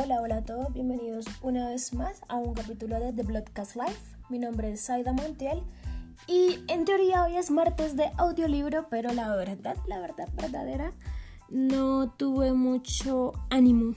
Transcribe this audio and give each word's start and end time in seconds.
Hola, 0.00 0.22
hola 0.22 0.36
a 0.36 0.44
todos, 0.44 0.72
bienvenidos 0.72 1.26
una 1.42 1.70
vez 1.70 1.92
más 1.92 2.20
a 2.28 2.36
un 2.36 2.54
capítulo 2.54 3.00
de 3.00 3.12
The 3.12 3.24
Bloodcast 3.24 3.74
Life. 3.74 4.16
Mi 4.28 4.38
nombre 4.38 4.70
es 4.70 4.82
Saida 4.82 5.12
Montiel 5.12 5.60
y 6.28 6.60
en 6.68 6.84
teoría 6.84 7.24
hoy 7.24 7.36
es 7.36 7.50
martes 7.50 7.96
de 7.96 8.08
audiolibro, 8.16 8.86
pero 8.88 9.12
la 9.12 9.34
verdad, 9.34 9.76
la 9.88 9.98
verdad 9.98 10.28
verdadera, 10.34 10.92
no 11.48 12.10
tuve 12.12 12.52
mucho 12.52 13.32
ánimo 13.50 13.96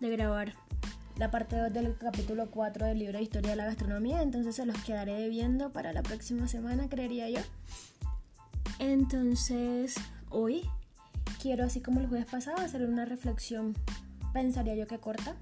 de 0.00 0.08
grabar 0.08 0.54
la 1.18 1.30
parte 1.30 1.58
2 1.58 1.70
del 1.70 1.98
capítulo 1.98 2.50
4 2.50 2.86
del 2.86 2.98
libro 3.00 3.18
de 3.18 3.24
Historia 3.24 3.50
de 3.50 3.56
la 3.56 3.66
Gastronomía, 3.66 4.22
entonces 4.22 4.56
se 4.56 4.64
los 4.64 4.82
quedaré 4.84 5.12
debiendo 5.12 5.70
para 5.70 5.92
la 5.92 6.02
próxima 6.02 6.48
semana, 6.48 6.88
creería 6.88 7.28
yo. 7.28 7.40
Entonces, 8.78 9.96
hoy 10.30 10.62
quiero, 11.42 11.66
así 11.66 11.82
como 11.82 12.00
el 12.00 12.06
jueves 12.06 12.26
pasado, 12.26 12.56
hacer 12.56 12.88
una 12.88 13.04
reflexión 13.04 13.76
pensaría 14.32 14.74
yo 14.74 14.86
que 14.86 14.98
corta, 14.98 15.36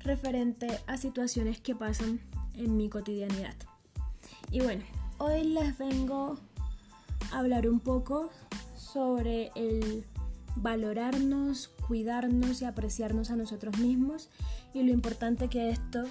referente 0.00 0.80
a 0.86 0.96
situaciones 0.96 1.60
que 1.60 1.74
pasan 1.74 2.20
en 2.54 2.76
mi 2.76 2.88
cotidianidad. 2.88 3.54
Y 4.50 4.60
bueno, 4.60 4.82
hoy 5.18 5.44
les 5.44 5.78
vengo 5.78 6.38
a 7.32 7.38
hablar 7.38 7.68
un 7.68 7.80
poco 7.80 8.30
sobre 8.74 9.50
el 9.54 10.04
valorarnos, 10.56 11.68
cuidarnos 11.86 12.62
y 12.62 12.64
apreciarnos 12.64 13.30
a 13.30 13.36
nosotros 13.36 13.78
mismos 13.78 14.28
y 14.74 14.82
lo 14.82 14.92
importante 14.92 15.48
que 15.48 15.70
esto 15.70 16.04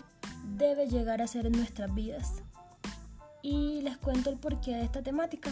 debe 0.58 0.88
llegar 0.88 1.22
a 1.22 1.28
ser 1.28 1.46
en 1.46 1.54
nuestras 1.54 1.94
vidas. 1.94 2.42
Y 3.42 3.82
les 3.82 3.98
cuento 3.98 4.30
el 4.30 4.38
porqué 4.38 4.76
de 4.76 4.84
esta 4.84 5.02
temática. 5.02 5.52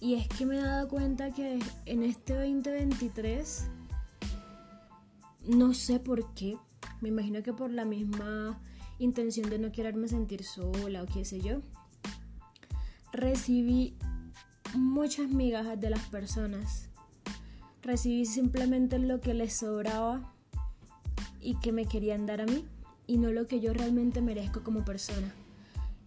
Y 0.00 0.14
es 0.14 0.28
que 0.28 0.44
me 0.46 0.58
he 0.58 0.62
dado 0.62 0.88
cuenta 0.88 1.32
que 1.32 1.58
en 1.86 2.02
este 2.02 2.34
2023 2.34 3.66
no 5.46 5.74
sé 5.74 6.00
por 6.00 6.34
qué. 6.34 6.56
Me 7.00 7.08
imagino 7.08 7.42
que 7.42 7.52
por 7.52 7.70
la 7.70 7.84
misma 7.84 8.60
intención 8.98 9.50
de 9.50 9.58
no 9.58 9.72
quererme 9.72 10.08
sentir 10.08 10.44
sola 10.44 11.02
o 11.02 11.06
qué 11.06 11.24
sé 11.24 11.40
yo. 11.40 11.60
Recibí 13.12 13.96
muchas 14.74 15.28
migajas 15.28 15.80
de 15.80 15.90
las 15.90 16.06
personas. 16.08 16.88
Recibí 17.82 18.26
simplemente 18.26 18.98
lo 18.98 19.20
que 19.20 19.34
les 19.34 19.54
sobraba 19.54 20.32
y 21.40 21.56
que 21.56 21.72
me 21.72 21.86
querían 21.86 22.26
dar 22.26 22.40
a 22.40 22.46
mí 22.46 22.64
y 23.06 23.18
no 23.18 23.30
lo 23.30 23.46
que 23.46 23.60
yo 23.60 23.74
realmente 23.74 24.22
merezco 24.22 24.62
como 24.62 24.84
persona. 24.84 25.34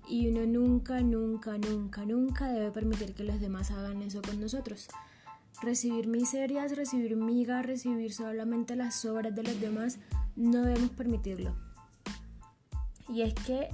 Y 0.09 0.27
uno 0.29 0.45
nunca, 0.45 1.01
nunca, 1.01 1.57
nunca, 1.57 2.05
nunca 2.05 2.47
debe 2.47 2.71
permitir 2.71 3.13
que 3.13 3.23
los 3.23 3.39
demás 3.39 3.71
hagan 3.71 4.01
eso 4.01 4.21
con 4.21 4.39
nosotros 4.39 4.87
recibir 5.61 6.07
miserias, 6.07 6.75
recibir 6.75 7.15
migas, 7.15 7.65
recibir 7.65 8.13
solamente 8.13 8.75
las 8.75 8.95
sobras 8.95 9.33
de 9.33 9.43
los 9.43 9.59
demás, 9.59 9.99
no 10.35 10.63
debemos 10.63 10.91
permitirlo. 10.91 11.55
Y 13.09 13.21
es 13.21 13.33
que, 13.33 13.69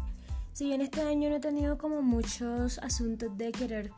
si 0.53 0.65
bien 0.65 0.81
este 0.81 1.01
año 1.01 1.29
no 1.29 1.35
he 1.35 1.39
tenido 1.39 1.77
como 1.77 2.01
muchos 2.01 2.77
asuntos 2.79 3.35
de 3.37 3.51
querer 3.51 3.91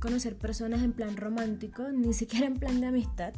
conocer 0.00 0.36
personas 0.36 0.82
en 0.82 0.92
plan 0.92 1.16
romántico, 1.16 1.90
ni 1.90 2.12
siquiera 2.12 2.46
en 2.46 2.54
plan 2.54 2.80
de 2.80 2.86
amistad, 2.86 3.32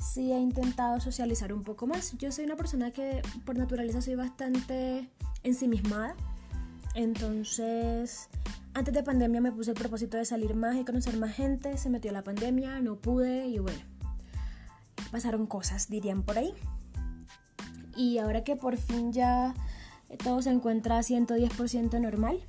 sí 0.00 0.32
he 0.32 0.38
intentado 0.38 1.00
socializar 1.00 1.52
un 1.52 1.62
poco 1.62 1.86
más. 1.86 2.16
Yo 2.18 2.32
soy 2.32 2.44
una 2.44 2.56
persona 2.56 2.90
que 2.90 3.22
por 3.44 3.56
naturaleza 3.56 4.00
soy 4.00 4.14
bastante 4.14 5.08
ensimismada, 5.42 6.14
entonces 6.94 8.28
antes 8.74 8.94
de 8.94 9.02
pandemia 9.02 9.40
me 9.40 9.52
puse 9.52 9.72
el 9.72 9.76
propósito 9.76 10.16
de 10.16 10.24
salir 10.24 10.54
más 10.54 10.76
y 10.76 10.84
conocer 10.84 11.16
más 11.16 11.34
gente, 11.34 11.76
se 11.76 11.90
metió 11.90 12.12
la 12.12 12.22
pandemia, 12.22 12.80
no 12.80 12.96
pude 12.96 13.46
y 13.46 13.58
bueno, 13.58 13.78
pasaron 15.10 15.46
cosas, 15.46 15.88
dirían 15.88 16.22
por 16.22 16.38
ahí. 16.38 16.54
Y 17.96 18.18
ahora 18.18 18.44
que 18.44 18.56
por 18.56 18.76
fin 18.76 19.12
ya 19.12 19.54
todo 20.22 20.42
se 20.42 20.50
encuentra 20.50 20.98
a 20.98 21.02
110% 21.02 22.00
normal, 22.00 22.40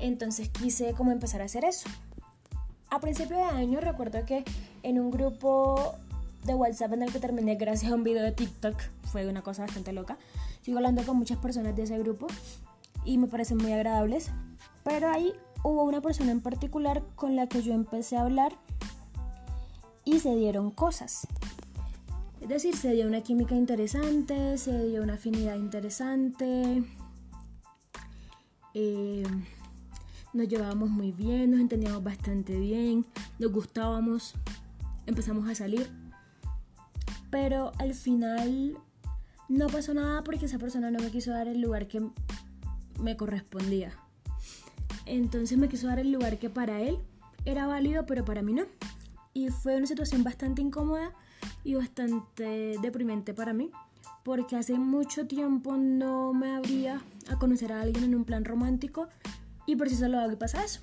entonces 0.00 0.48
quise 0.48 0.92
como 0.94 1.12
empezar 1.12 1.40
a 1.42 1.44
hacer 1.44 1.64
eso. 1.64 1.88
A 2.90 3.00
principio 3.00 3.36
de 3.36 3.42
año 3.42 3.80
recuerdo 3.80 4.24
que 4.26 4.44
en 4.82 5.00
un 5.00 5.10
grupo 5.10 5.94
de 6.44 6.54
WhatsApp 6.54 6.92
en 6.92 7.02
el 7.02 7.12
que 7.12 7.20
terminé 7.20 7.54
gracias 7.54 7.90
a 7.90 7.94
un 7.94 8.04
video 8.04 8.22
de 8.22 8.32
TikTok, 8.32 8.76
fue 9.04 9.28
una 9.28 9.42
cosa 9.42 9.62
bastante 9.62 9.92
loca, 9.92 10.18
sigo 10.62 10.78
hablando 10.78 11.04
con 11.04 11.16
muchas 11.16 11.38
personas 11.38 11.74
de 11.74 11.84
ese 11.84 11.98
grupo 11.98 12.26
y 13.04 13.18
me 13.18 13.28
parecen 13.28 13.58
muy 13.58 13.72
agradables. 13.72 14.30
Pero 14.84 15.10
ahí 15.10 15.32
hubo 15.64 15.82
una 15.82 16.00
persona 16.00 16.30
en 16.30 16.40
particular 16.40 17.02
con 17.16 17.34
la 17.34 17.48
que 17.48 17.62
yo 17.62 17.72
empecé 17.72 18.16
a 18.16 18.22
hablar 18.22 18.52
y 20.04 20.20
se 20.20 20.34
dieron 20.36 20.70
cosas. 20.70 21.26
Es 22.40 22.48
decir, 22.48 22.76
se 22.76 22.92
dio 22.92 23.06
una 23.06 23.22
química 23.22 23.54
interesante, 23.54 24.58
se 24.58 24.88
dio 24.88 25.02
una 25.02 25.14
afinidad 25.14 25.56
interesante, 25.56 26.84
eh, 28.74 29.22
nos 30.34 30.48
llevábamos 30.48 30.90
muy 30.90 31.12
bien, 31.12 31.52
nos 31.52 31.60
entendíamos 31.60 32.04
bastante 32.04 32.58
bien, 32.58 33.06
nos 33.38 33.50
gustábamos, 33.50 34.34
empezamos 35.06 35.48
a 35.48 35.54
salir. 35.54 35.90
Pero 37.30 37.72
al 37.78 37.94
final 37.94 38.76
no 39.48 39.66
pasó 39.68 39.94
nada 39.94 40.22
porque 40.22 40.44
esa 40.44 40.58
persona 40.58 40.90
no 40.90 40.98
me 40.98 41.10
quiso 41.10 41.30
dar 41.30 41.48
el 41.48 41.62
lugar 41.62 41.88
que 41.88 42.06
me 43.00 43.16
correspondía. 43.16 44.03
Entonces 45.06 45.58
me 45.58 45.68
quiso 45.68 45.86
dar 45.86 45.98
el 45.98 46.12
lugar 46.12 46.38
que 46.38 46.50
para 46.50 46.80
él 46.80 46.98
era 47.44 47.66
válido, 47.66 48.06
pero 48.06 48.24
para 48.24 48.42
mí 48.42 48.52
no. 48.52 48.64
Y 49.32 49.48
fue 49.48 49.76
una 49.76 49.86
situación 49.86 50.22
bastante 50.22 50.62
incómoda 50.62 51.12
y 51.62 51.74
bastante 51.74 52.76
deprimente 52.80 53.34
para 53.34 53.52
mí, 53.52 53.70
porque 54.22 54.56
hace 54.56 54.78
mucho 54.78 55.26
tiempo 55.26 55.76
no 55.76 56.32
me 56.32 56.54
abría 56.54 57.02
a 57.28 57.38
conocer 57.38 57.72
a 57.72 57.80
alguien 57.80 58.04
en 58.04 58.14
un 58.14 58.24
plan 58.24 58.44
romántico 58.44 59.08
y 59.66 59.76
por 59.76 59.88
si 59.88 59.96
solo 59.96 60.18
hago 60.18 60.30
que 60.30 60.36
pasa 60.36 60.64
eso. 60.64 60.80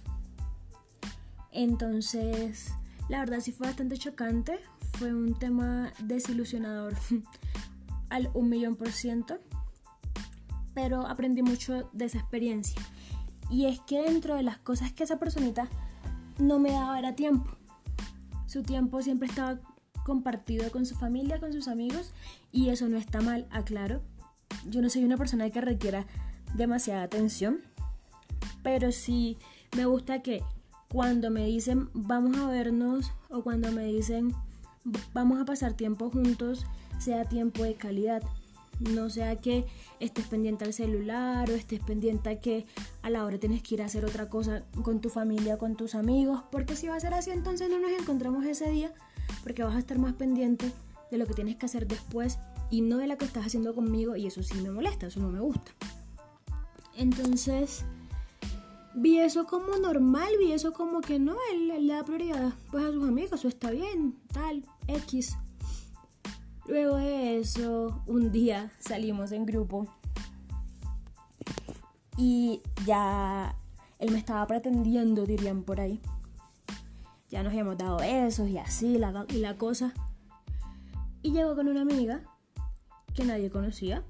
Entonces, 1.51 2.73
la 3.09 3.19
verdad 3.19 3.39
sí 3.41 3.51
fue 3.51 3.67
bastante 3.67 3.97
chocante, 3.97 4.59
fue 4.93 5.13
un 5.13 5.33
tema 5.33 5.91
desilusionador 5.99 6.93
al 8.09 8.29
un 8.33 8.49
millón 8.49 8.75
por 8.75 8.91
ciento, 8.91 9.39
pero 10.73 11.07
aprendí 11.07 11.41
mucho 11.41 11.89
de 11.93 12.05
esa 12.05 12.19
experiencia. 12.19 12.81
Y 13.51 13.65
es 13.65 13.79
que 13.81 14.01
dentro 14.01 14.35
de 14.35 14.43
las 14.43 14.57
cosas 14.57 14.93
que 14.93 15.03
esa 15.03 15.19
personita 15.19 15.69
no 16.39 16.57
me 16.57 16.71
daba 16.71 16.97
era 16.97 17.15
tiempo. 17.15 17.51
Su 18.47 18.63
tiempo 18.63 19.01
siempre 19.01 19.27
estaba 19.27 19.59
compartido 20.05 20.71
con 20.71 20.85
su 20.85 20.95
familia, 20.95 21.39
con 21.39 21.53
sus 21.53 21.67
amigos, 21.67 22.13
y 22.51 22.69
eso 22.69 22.87
no 22.87 22.97
está 22.97 23.21
mal, 23.21 23.47
aclaro. 23.51 24.01
Yo 24.67 24.81
no 24.81 24.89
soy 24.89 25.03
una 25.03 25.17
persona 25.17 25.49
que 25.49 25.61
requiera 25.61 26.07
demasiada 26.55 27.03
atención, 27.03 27.59
pero 28.63 28.91
sí 28.91 29.37
me 29.75 29.85
gusta 29.85 30.21
que 30.21 30.43
cuando 30.89 31.29
me 31.29 31.45
dicen 31.45 31.89
vamos 31.93 32.37
a 32.37 32.47
vernos 32.47 33.13
o 33.29 33.43
cuando 33.43 33.71
me 33.71 33.85
dicen 33.85 34.33
vamos 35.13 35.39
a 35.39 35.45
pasar 35.45 35.73
tiempo 35.73 36.09
juntos, 36.09 36.65
sea 36.99 37.25
tiempo 37.25 37.63
de 37.63 37.75
calidad. 37.75 38.23
No 38.89 39.11
sea 39.11 39.35
que 39.35 39.65
estés 39.99 40.25
pendiente 40.25 40.65
al 40.65 40.73
celular 40.73 41.49
o 41.49 41.53
estés 41.53 41.79
pendiente 41.79 42.29
a 42.29 42.39
que 42.39 42.65
a 43.03 43.11
la 43.11 43.23
hora 43.23 43.37
tienes 43.37 43.61
que 43.61 43.75
ir 43.75 43.81
a 43.83 43.85
hacer 43.85 44.05
otra 44.05 44.27
cosa 44.27 44.63
con 44.83 45.01
tu 45.01 45.09
familia, 45.09 45.57
con 45.57 45.75
tus 45.75 45.93
amigos, 45.93 46.41
porque 46.51 46.75
si 46.75 46.87
va 46.87 46.95
a 46.95 46.99
ser 46.99 47.13
así 47.13 47.29
entonces 47.29 47.69
no 47.69 47.79
nos 47.79 47.91
encontramos 47.91 48.43
ese 48.45 48.69
día, 48.71 48.91
porque 49.43 49.63
vas 49.63 49.75
a 49.75 49.79
estar 49.79 49.99
más 49.99 50.13
pendiente 50.13 50.71
de 51.11 51.17
lo 51.17 51.27
que 51.27 51.35
tienes 51.35 51.57
que 51.57 51.67
hacer 51.67 51.87
después 51.87 52.39
y 52.71 52.81
no 52.81 52.97
de 52.97 53.05
lo 53.05 53.17
que 53.17 53.25
estás 53.25 53.45
haciendo 53.45 53.75
conmigo 53.75 54.15
y 54.15 54.25
eso 54.25 54.41
sí 54.41 54.55
me 54.61 54.71
molesta, 54.71 55.07
eso 55.07 55.19
no 55.19 55.29
me 55.29 55.41
gusta. 55.41 55.71
Entonces, 56.95 57.85
vi 58.95 59.19
eso 59.19 59.45
como 59.45 59.77
normal, 59.77 60.33
vi 60.39 60.53
eso 60.53 60.73
como 60.73 61.01
que 61.01 61.19
no, 61.19 61.35
él, 61.53 61.69
él 61.69 61.87
le 61.87 61.93
da 61.93 62.03
prioridad 62.03 62.53
pues 62.71 62.83
a 62.83 62.91
sus 62.91 63.07
amigos, 63.07 63.33
eso 63.33 63.47
está 63.47 63.69
bien, 63.69 64.15
tal, 64.33 64.65
X. 64.87 65.37
Luego 66.67 66.97
de 66.97 67.39
eso, 67.39 68.01
un 68.05 68.31
día 68.31 68.71
salimos 68.79 69.31
en 69.31 69.45
grupo 69.45 69.87
y 72.17 72.61
ya 72.85 73.55
él 73.97 74.11
me 74.11 74.19
estaba 74.19 74.45
pretendiendo, 74.45 75.25
dirían 75.25 75.63
por 75.63 75.79
ahí. 75.79 75.99
Ya 77.29 77.41
nos 77.43 77.51
habíamos 77.51 77.77
dado 77.77 77.97
besos 77.97 78.47
y 78.49 78.57
así, 78.57 78.97
la, 78.97 79.25
y 79.29 79.37
la 79.37 79.57
cosa. 79.57 79.93
Y 81.23 81.31
llegó 81.31 81.55
con 81.55 81.67
una 81.67 81.81
amiga 81.81 82.21
que 83.15 83.23
nadie 83.25 83.49
conocía. 83.49 84.03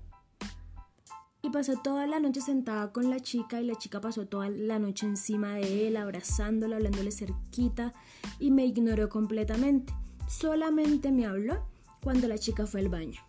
Y 1.42 1.50
pasó 1.50 1.78
toda 1.78 2.06
la 2.06 2.20
noche 2.20 2.42
sentada 2.42 2.92
con 2.92 3.10
la 3.10 3.20
chica 3.20 3.62
y 3.62 3.66
la 3.66 3.76
chica 3.76 4.02
pasó 4.02 4.28
toda 4.28 4.50
la 4.50 4.78
noche 4.78 5.06
encima 5.06 5.56
de 5.56 5.88
él, 5.88 5.98
abrazándolo, 5.98 6.76
hablándole 6.76 7.12
cerquita 7.12 7.94
y 8.40 8.52
me 8.52 8.66
ignoró 8.66 9.10
completamente. 9.10 9.94
Solamente 10.28 11.12
me 11.12 11.26
habló 11.26 11.71
cuando 12.04 12.28
la 12.28 12.38
chica 12.38 12.66
fue 12.66 12.82
al 12.82 12.90
baño. 12.90 13.22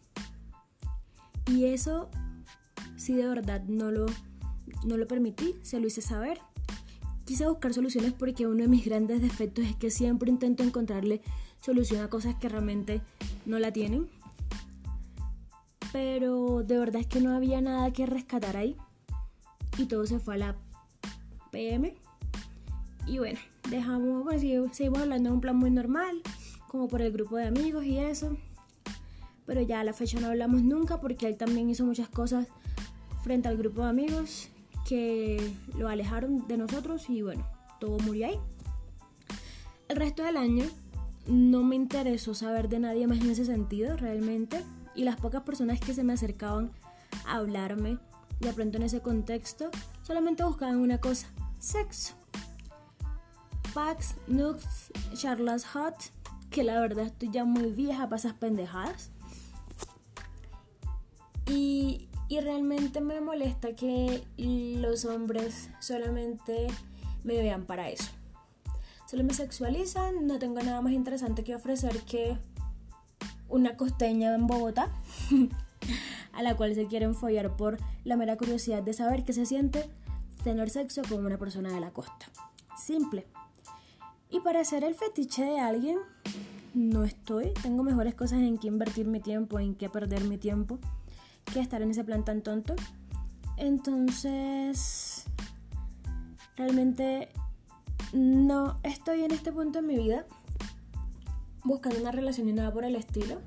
Y 1.46 1.66
eso, 1.66 2.10
si 2.96 3.14
de 3.14 3.26
verdad 3.26 3.62
no 3.66 3.90
lo, 3.90 4.06
no 4.84 4.96
lo 4.96 5.06
permití, 5.06 5.54
se 5.62 5.80
lo 5.80 5.86
hice 5.86 6.02
saber. 6.02 6.38
Quise 7.24 7.46
buscar 7.46 7.72
soluciones 7.72 8.12
porque 8.12 8.46
uno 8.46 8.62
de 8.62 8.68
mis 8.68 8.84
grandes 8.84 9.20
defectos 9.20 9.64
es 9.64 9.76
que 9.76 9.90
siempre 9.90 10.30
intento 10.30 10.62
encontrarle 10.62 11.22
solución 11.60 12.02
a 12.02 12.08
cosas 12.08 12.34
que 12.34 12.48
realmente 12.48 13.00
no 13.46 13.58
la 13.58 13.72
tienen. 13.72 14.08
pero 15.92 16.62
de 16.62 16.78
verdad 16.78 17.02
es 17.02 17.06
que 17.06 17.20
no 17.20 17.34
había 17.34 17.60
nada 17.60 17.92
que 17.92 18.06
rescatar 18.06 18.56
ahí 18.56 18.76
y 19.78 19.84
todo 19.86 20.06
se 20.06 20.18
fue 20.18 20.34
a 20.34 20.38
la 20.38 20.56
PM 21.50 21.94
y 23.06 23.18
bueno, 23.18 23.38
dejamos, 23.68 24.22
pues 24.22 24.42
seguimos 24.72 25.00
hablando 25.00 25.30
de 25.30 25.34
un 25.34 25.40
plan 25.40 25.56
muy 25.56 25.70
normal, 25.70 26.22
como 26.68 26.88
por 26.88 27.02
el 27.02 27.12
grupo 27.12 27.36
de 27.36 27.46
amigos 27.46 27.84
y 27.84 27.98
eso, 27.98 28.36
pero 29.52 29.60
ya 29.60 29.80
a 29.80 29.84
la 29.84 29.92
fecha 29.92 30.18
no 30.18 30.28
hablamos 30.28 30.62
nunca 30.62 30.98
porque 30.98 31.26
él 31.26 31.36
también 31.36 31.68
hizo 31.68 31.84
muchas 31.84 32.08
cosas 32.08 32.46
frente 33.22 33.48
al 33.48 33.58
grupo 33.58 33.82
de 33.82 33.90
amigos 33.90 34.48
que 34.88 35.54
lo 35.76 35.88
alejaron 35.88 36.48
de 36.48 36.56
nosotros 36.56 37.10
y 37.10 37.20
bueno, 37.20 37.46
todo 37.78 37.98
murió 37.98 38.28
ahí. 38.28 38.40
El 39.88 39.96
resto 39.96 40.22
del 40.22 40.38
año 40.38 40.64
no 41.26 41.62
me 41.64 41.76
interesó 41.76 42.32
saber 42.32 42.70
de 42.70 42.78
nadie 42.78 43.06
más 43.06 43.18
en 43.20 43.28
ese 43.28 43.44
sentido 43.44 43.94
realmente 43.98 44.64
y 44.94 45.04
las 45.04 45.16
pocas 45.16 45.42
personas 45.42 45.80
que 45.80 45.92
se 45.92 46.02
me 46.02 46.14
acercaban 46.14 46.70
a 47.26 47.36
hablarme 47.36 47.98
de 48.40 48.54
pronto 48.54 48.78
en 48.78 48.84
ese 48.84 49.02
contexto 49.02 49.70
solamente 50.02 50.44
buscaban 50.44 50.78
una 50.78 50.96
cosa, 50.96 51.26
sexo. 51.58 52.14
Pax, 53.74 54.14
Nux, 54.28 54.64
charlas 55.12 55.66
hot, 55.66 55.94
que 56.48 56.64
la 56.64 56.80
verdad 56.80 57.04
estoy 57.04 57.30
ya 57.30 57.44
muy 57.44 57.70
vieja 57.70 58.04
para 58.04 58.16
esas 58.16 58.32
pendejadas. 58.32 59.11
Y, 61.52 62.08
realmente 62.30 63.02
me 63.02 63.20
molesta 63.20 63.76
que 63.76 64.24
los 64.38 65.04
hombres 65.04 65.68
solamente 65.80 66.68
me 67.24 67.34
vean 67.34 67.66
para 67.66 67.90
eso. 67.90 68.10
Solo 69.06 69.22
me 69.22 69.34
sexualizan, 69.34 70.26
no 70.26 70.38
tengo 70.38 70.62
nada 70.62 70.80
más 70.80 70.94
interesante 70.94 71.44
que 71.44 71.54
ofrecer 71.54 72.00
que 72.04 72.38
una 73.50 73.76
costeña 73.76 74.34
en 74.34 74.46
Bogotá, 74.46 74.90
a 76.32 76.42
la 76.42 76.56
cual 76.56 76.74
se 76.74 76.86
quieren 76.86 77.14
follar 77.14 77.54
por 77.54 77.76
la 78.02 78.16
mera 78.16 78.38
curiosidad 78.38 78.82
de 78.82 78.94
saber 78.94 79.24
qué 79.24 79.34
se 79.34 79.44
siente 79.44 79.90
tener 80.42 80.70
sexo 80.70 81.02
con 81.06 81.26
una 81.26 81.36
persona 81.36 81.70
de 81.70 81.80
la 81.80 81.90
costa. 81.90 82.30
Simple. 82.78 83.26
Y 84.30 84.40
para 84.40 84.60
hacer 84.60 84.84
el 84.84 84.94
fetiche 84.94 85.44
de 85.44 85.60
alguien, 85.60 85.98
no 86.72 87.04
estoy. 87.04 87.52
Tengo 87.62 87.82
mejores 87.82 88.14
cosas 88.14 88.40
en 88.40 88.56
que 88.56 88.68
invertir 88.68 89.06
mi 89.06 89.20
tiempo, 89.20 89.58
en 89.60 89.74
que 89.74 89.90
perder 89.90 90.24
mi 90.24 90.38
tiempo, 90.38 90.78
que 91.44 91.60
estar 91.60 91.82
en 91.82 91.90
ese 91.90 92.04
plan 92.04 92.24
tan 92.24 92.42
tonto. 92.42 92.74
Entonces, 93.56 95.24
realmente 96.56 97.28
no 98.12 98.78
estoy 98.82 99.24
en 99.24 99.32
este 99.32 99.52
punto 99.52 99.78
en 99.78 99.86
mi 99.86 99.96
vida 99.96 100.26
buscando 101.64 102.00
una 102.00 102.12
relación 102.12 102.46
ni 102.46 102.52
nada 102.52 102.72
por 102.72 102.84
el 102.84 102.96
estilo. 102.96 103.40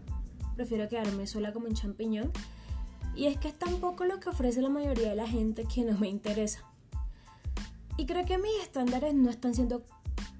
Prefiero 0.55 0.87
quedarme 0.87 1.27
sola 1.27 1.53
como 1.53 1.67
un 1.67 1.73
champiñón. 1.73 2.31
Y 3.15 3.27
es 3.27 3.37
que 3.37 3.47
es 3.47 3.57
tan 3.57 3.79
poco 3.79 4.05
lo 4.05 4.19
que 4.19 4.29
ofrece 4.29 4.61
la 4.61 4.69
mayoría 4.69 5.09
de 5.09 5.15
la 5.15 5.27
gente 5.27 5.65
que 5.65 5.83
no 5.83 5.97
me 5.97 6.09
interesa. 6.09 6.63
Y 7.97 8.05
creo 8.05 8.25
que 8.25 8.37
mis 8.37 8.61
estándares 8.61 9.13
no 9.13 9.29
están 9.29 9.55
siendo 9.55 9.83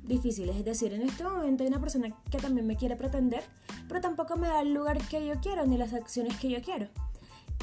difíciles. 0.03 0.55
Es 0.57 0.65
decir, 0.65 0.93
en 0.93 1.01
este 1.01 1.23
momento 1.23 1.63
hay 1.63 1.69
una 1.69 1.79
persona 1.79 2.09
que 2.29 2.37
también 2.37 2.67
me 2.67 2.75
quiere 2.75 2.95
pretender, 2.95 3.43
pero 3.87 4.01
tampoco 4.01 4.35
me 4.35 4.47
da 4.47 4.61
el 4.61 4.73
lugar 4.73 4.97
que 5.07 5.25
yo 5.25 5.35
quiero 5.41 5.65
ni 5.65 5.77
las 5.77 5.93
acciones 5.93 6.37
que 6.37 6.49
yo 6.49 6.61
quiero. 6.61 6.89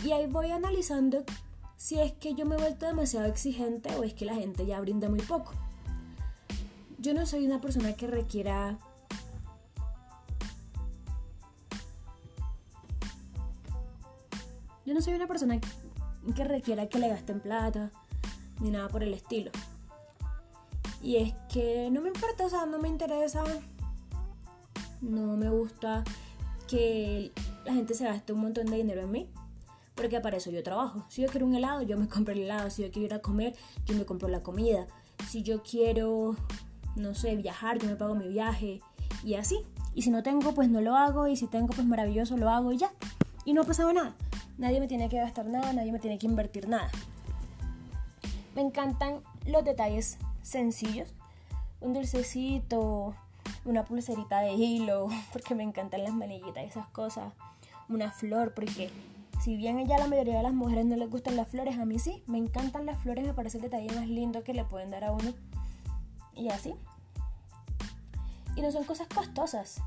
Y 0.05 0.13
ahí 0.13 0.27
voy 0.27 0.51
analizando 0.51 1.25
si 1.77 2.01
es 2.01 2.13
que 2.13 2.35
yo 2.35 2.47
me 2.47 2.57
he 2.57 2.59
vuelto 2.59 2.87
demasiado 2.87 3.27
exigente 3.27 3.95
o 3.97 4.05
es 4.05 4.15
que 4.15 4.25
la 4.25 4.35
gente 4.35 4.67
ya 4.67 4.81
brinda 4.81 5.09
muy 5.09 5.21
poco. 5.21 5.53
Yo 6.99 7.15
no 7.15 7.27
soy 7.27 7.47
una 7.47 7.61
persona 7.61 7.95
que 7.95 8.07
requiera 8.07 8.79
Yo 14.85 14.95
no 14.95 15.01
soy 15.01 15.15
una 15.15 15.29
persona 15.29 15.61
que 16.35 16.45
requiera 16.45 16.89
que 16.89 16.99
le 16.99 17.09
gasten 17.09 17.41
plata 17.41 17.91
ni 18.61 18.71
nada 18.71 18.89
por 18.89 19.03
el 19.03 19.15
estilo. 19.15 19.51
Y 21.01 21.17
es 21.17 21.35
que 21.53 21.89
no 21.91 22.01
me 22.01 22.09
importa, 22.09 22.47
o 22.47 22.49
sea, 22.49 22.67
no 22.67 22.79
me 22.79 22.89
interesa, 22.89 23.43
no 25.01 25.37
me 25.37 25.51
gusta 25.51 26.05
que 26.69 27.33
la 27.65 27.75
gente 27.75 27.95
se 27.95 28.05
gaste 28.05 28.33
un 28.33 28.41
montón 28.41 28.67
de 28.67 28.77
dinero 28.77 29.03
en 29.03 29.11
mí, 29.11 29.29
porque 29.95 30.21
para 30.21 30.37
eso 30.37 30.51
yo 30.51 30.63
trabajo. 30.63 31.05
Si 31.09 31.23
yo 31.23 31.29
quiero 31.29 31.47
un 31.47 31.55
helado, 31.55 31.83
yo 31.83 31.97
me 31.97 32.09
compro 32.11 32.33
el 32.33 32.41
helado. 32.41 32.71
Si 32.71 32.83
yo 32.83 32.91
quiero 32.91 33.07
ir 33.07 33.15
a 33.15 33.21
comer, 33.21 33.55
yo 33.87 33.95
me 33.97 34.05
compro 34.05 34.29
la 34.29 34.41
comida. 34.41 34.87
Si 35.29 35.43
yo 35.43 35.63
quiero, 35.63 36.37
no 36.97 37.15
sé, 37.15 37.37
viajar, 37.37 37.79
yo 37.79 37.89
me 37.89 37.97
pago 37.97 38.15
mi 38.15 38.29
viaje 38.29 38.81
y 39.25 39.35
así. 39.35 39.61
Y 39.95 40.03
si 40.03 40.11
no 40.11 40.23
tengo, 40.23 40.55
pues 40.55 40.69
no 40.69 40.81
lo 40.81 40.97
hago. 40.97 41.29
Y 41.29 41.37
si 41.37 41.47
tengo, 41.47 41.69
pues 41.69 41.87
maravilloso, 41.87 42.37
lo 42.37 42.49
hago 42.51 42.73
y 42.73 42.79
ya. 42.79 42.93
Y 43.45 43.53
no 43.53 43.63
ha 43.63 43.65
pasado 43.65 43.93
nada. 43.93 44.15
Nadie 44.59 44.81
me 44.81 44.89
tiene 44.89 45.09
que 45.09 45.17
gastar 45.17 45.47
nada, 45.47 45.73
nadie 45.73 45.93
me 45.93 45.99
tiene 45.99 46.19
que 46.19 46.27
invertir 46.27 46.69
nada. 46.69 46.91
Me 48.55 48.61
encantan 48.61 49.23
los 49.47 49.65
detalles 49.65 50.19
sencillos. 50.43 51.09
Un 51.81 51.95
dulcecito, 51.95 53.15
una 53.65 53.85
pulserita 53.85 54.41
de 54.41 54.53
hilo, 54.53 55.09
porque 55.33 55.55
me 55.55 55.63
encantan 55.63 56.05
las 56.05 56.13
manillitas 56.13 56.65
y 56.65 56.67
esas 56.67 56.87
cosas. 56.89 57.33
Una 57.89 58.13
flor, 58.13 58.55
porque 58.55 58.91
si 59.43 59.57
bien 59.57 59.81
ella 59.81 59.99
la 59.99 60.07
mayoría 60.07 60.37
de 60.37 60.43
las 60.45 60.55
mujeres 60.55 60.87
no 60.87 60.95
les 60.95 61.11
gustan 61.11 61.35
las 61.35 61.49
flores, 61.49 61.77
a 61.77 61.85
mí 61.85 61.99
sí, 61.99 62.23
me 62.29 62.39
encantan 62.39 62.87
las 62.87 63.01
flores, 63.01 63.27
me 63.27 63.35
parece 63.35 63.59
el 63.59 63.65
detalle 63.65 63.93
más 63.93 64.07
lindo 64.07 64.45
que 64.45 64.55
le 64.55 64.65
pueden 64.65 64.93
dar 64.93 65.03
a 65.03 65.11
uno. 65.11 65.33
Y 66.37 66.49
así. 66.49 66.77
Y 68.55 68.63
no 68.63 68.71
son 68.71 68.85
cosas 68.85 69.09
costosas. 69.13 69.83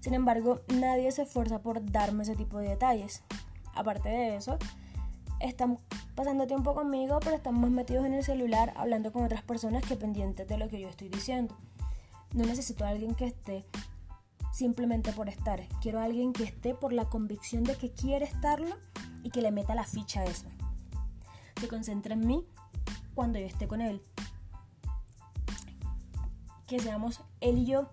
Sin 0.00 0.14
embargo, 0.14 0.60
nadie 0.68 1.12
se 1.12 1.22
esfuerza 1.22 1.60
por 1.60 1.84
darme 1.92 2.22
ese 2.22 2.34
tipo 2.34 2.58
de 2.58 2.70
detalles. 2.70 3.22
Aparte 3.74 4.08
de 4.08 4.36
eso, 4.36 4.56
están 5.38 5.76
pasando 6.14 6.46
tiempo 6.46 6.74
conmigo, 6.74 7.20
pero 7.20 7.36
estamos 7.36 7.60
más 7.60 7.70
metidos 7.70 8.06
en 8.06 8.14
el 8.14 8.24
celular 8.24 8.72
hablando 8.74 9.12
con 9.12 9.22
otras 9.22 9.42
personas 9.42 9.84
que 9.84 9.96
pendientes 9.96 10.48
de 10.48 10.56
lo 10.56 10.70
que 10.70 10.80
yo 10.80 10.88
estoy 10.88 11.10
diciendo. 11.10 11.54
No 12.32 12.46
necesito 12.46 12.86
a 12.86 12.88
alguien 12.88 13.14
que 13.14 13.26
esté 13.26 13.66
simplemente 14.60 15.12
por 15.12 15.30
estar. 15.30 15.66
Quiero 15.80 16.00
a 16.00 16.04
alguien 16.04 16.34
que 16.34 16.44
esté 16.44 16.74
por 16.74 16.92
la 16.92 17.06
convicción 17.06 17.64
de 17.64 17.76
que 17.76 17.92
quiere 17.92 18.26
estarlo 18.26 18.76
y 19.22 19.30
que 19.30 19.40
le 19.40 19.52
meta 19.52 19.74
la 19.74 19.84
ficha 19.84 20.20
a 20.20 20.24
eso. 20.24 20.48
Se 21.58 21.66
concentre 21.66 22.12
en 22.12 22.26
mí 22.26 22.44
cuando 23.14 23.38
yo 23.38 23.46
esté 23.46 23.66
con 23.66 23.80
él. 23.80 24.02
Que 26.66 26.78
seamos 26.78 27.22
él 27.40 27.56
y 27.56 27.64
yo, 27.64 27.88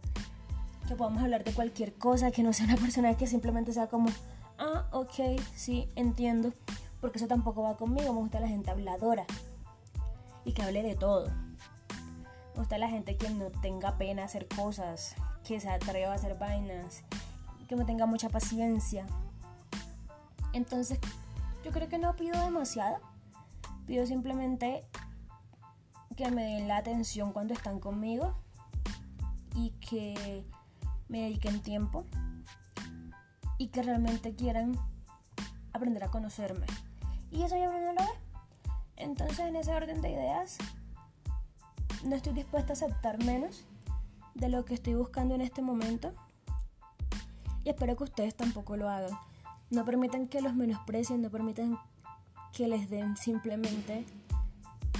que 0.90 0.96
podamos 0.98 1.24
hablar 1.24 1.46
de 1.46 1.54
cualquier 1.54 1.94
cosa, 1.94 2.32
que 2.32 2.44
no 2.44 2.52
sea 2.52 2.66
una 2.66 2.76
persona 2.76 3.16
que 3.16 3.28
simplemente 3.28 3.72
sea 3.72 3.88
como 3.88 4.10
ah, 4.60 4.90
ok, 4.92 5.40
sí, 5.56 5.88
entiendo, 5.96 6.52
porque 7.00 7.18
eso 7.18 7.28
tampoco 7.28 7.64
va 7.64 7.78
conmigo, 7.78 8.12
me 8.12 8.20
gusta 8.20 8.42
la 8.42 8.50
gente 8.50 8.72
habladora 8.72 9.26
y 10.44 10.52
que 10.52 10.64
hable 10.64 10.84
de 10.84 10.96
todo. 10.96 11.30
Me 12.54 12.60
gusta 12.60 12.78
la 12.78 12.90
gente 12.90 13.16
que 13.16 13.30
no 13.30 13.52
tenga 13.62 13.98
pena 13.98 14.26
hacer 14.26 14.50
cosas, 14.50 15.16
que 15.48 15.62
se 15.62 15.70
atreva 15.70 16.12
a 16.12 16.16
hacer 16.16 16.38
vainas, 16.38 17.04
que 17.70 17.78
me 17.78 17.86
tenga 17.86 18.06
mucha 18.06 18.28
paciencia. 18.28 19.08
Entonces, 20.52 21.00
yo 21.64 21.72
creo 21.72 21.88
que 21.88 21.98
no 21.98 22.16
pido 22.18 22.44
demasiado. 22.44 23.00
Pido 23.86 24.06
simplemente 24.06 24.84
que 26.18 26.30
me 26.32 26.44
den 26.44 26.68
la 26.68 26.78
atención 26.78 27.32
cuando 27.32 27.54
están 27.54 27.80
conmigo 27.80 28.36
y 29.56 29.70
que 29.80 30.44
me 31.08 31.22
dediquen 31.22 31.62
tiempo 31.62 32.04
y 33.58 33.68
que 33.68 33.84
realmente 33.84 34.36
quieran 34.36 34.78
aprender 35.72 36.04
a 36.04 36.12
conocerme. 36.12 36.66
Y 37.32 37.44
eso 37.44 37.56
ya 37.56 37.72
no 37.72 37.80
lo 37.80 37.94
ve. 37.94 38.10
Entonces, 38.98 39.40
en 39.40 39.56
ese 39.56 39.74
orden 39.74 40.02
de 40.02 40.12
ideas, 40.12 40.58
no 42.04 42.18
estoy 42.18 42.34
dispuesta 42.34 42.74
a 42.74 42.74
aceptar 42.74 43.24
menos 43.24 43.66
de 44.38 44.50
lo 44.50 44.66
que 44.66 44.76
estoy 44.76 44.94
buscando 44.94 45.36
en 45.36 45.42
este 45.42 45.62
momento. 45.62 46.14
Y 47.64 47.70
espero 47.70 47.96
que 47.98 48.06
ustedes 48.06 48.36
tampoco 48.36 48.78
lo 48.78 48.90
hagan. 48.90 49.18
No 49.70 49.84
permitan 49.84 50.28
que 50.28 50.42
los 50.42 50.56
menosprecien, 50.56 51.22
no 51.22 51.30
permitan 51.30 51.78
que 52.54 52.68
les 52.68 52.90
den 52.90 53.18
simplemente 53.18 54.06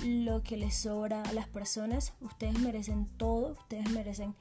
lo 0.04 0.44
que 0.44 0.58
les 0.58 0.76
sobra 0.76 1.22
a 1.22 1.34
las 1.34 1.48
personas. 1.48 2.14
Ustedes 2.20 2.60
merecen 2.60 3.06
todo, 3.18 3.54
ustedes 3.54 3.90
merecen 3.92 4.36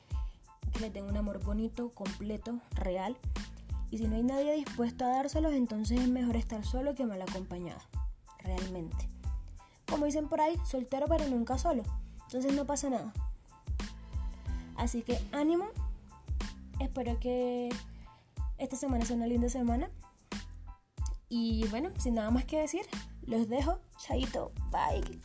que 0.72 0.80
les 0.80 0.92
den 0.92 1.04
un 1.04 1.16
amor 1.16 1.42
bonito, 1.44 1.90
completo, 1.90 2.58
real. 2.72 3.16
Y 3.90 3.98
si 3.98 4.08
no 4.08 4.16
hay 4.16 4.24
nadie 4.24 4.54
dispuesto 4.54 5.04
a 5.04 5.08
dárselos, 5.08 5.52
entonces 5.52 6.00
es 6.00 6.08
mejor 6.08 6.36
estar 6.36 6.64
solo 6.64 6.94
que 6.94 7.06
mal 7.06 7.22
acompañado. 7.22 7.80
Realmente. 8.38 9.08
Como 9.88 10.06
dicen 10.06 10.28
por 10.28 10.40
ahí, 10.40 10.56
soltero 10.64 11.06
pero 11.08 11.28
nunca 11.28 11.58
solo. 11.58 11.84
Entonces 12.24 12.52
no 12.54 12.66
pasa 12.66 12.90
nada. 12.90 13.12
Así 14.76 15.02
que 15.02 15.18
ánimo. 15.32 15.66
Espero 16.80 17.18
que 17.18 17.70
esta 18.58 18.76
semana 18.76 19.04
sea 19.04 19.16
una 19.16 19.26
linda 19.26 19.48
semana. 19.48 19.90
Y 21.28 21.66
bueno, 21.68 21.90
sin 21.98 22.14
nada 22.14 22.30
más 22.30 22.44
que 22.44 22.60
decir, 22.60 22.82
los 23.22 23.48
dejo. 23.48 23.78
Chaito, 23.98 24.52
bye. 24.70 25.20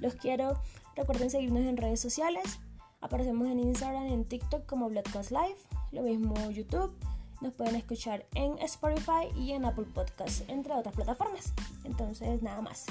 Los 0.00 0.14
quiero. 0.14 0.60
Recuerden 0.94 1.30
seguirnos 1.30 1.62
en 1.62 1.76
redes 1.76 2.00
sociales. 2.00 2.58
Aparecemos 3.00 3.48
en 3.48 3.60
Instagram, 3.60 4.06
en 4.06 4.24
TikTok 4.24 4.66
como 4.66 4.88
Bloodcast 4.88 5.30
Live. 5.30 5.56
Lo 5.92 6.02
mismo 6.02 6.34
YouTube 6.50 6.94
Nos 7.40 7.54
pueden 7.54 7.76
escuchar 7.76 8.26
en 8.34 8.58
Spotify 8.58 9.28
y 9.36 9.52
en 9.52 9.64
Apple 9.66 9.84
Podcasts, 9.94 10.42
entre 10.48 10.72
otras 10.72 10.94
plataformas. 10.94 11.52
Entonces, 11.84 12.42
nada 12.42 12.62
más. 12.62 12.86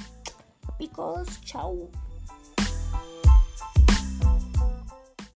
Picos, 0.78 1.42
chao. 1.42 1.90